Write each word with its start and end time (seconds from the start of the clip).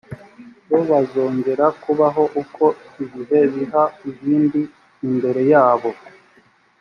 bo 0.69 0.79
bazongera 0.89 1.65
kubaho 1.83 2.23
uko 2.41 2.65
ibihe 3.03 3.39
biha 3.53 3.83
ibindi 4.09 4.61
imbere 5.07 5.41
yabo 5.51 5.91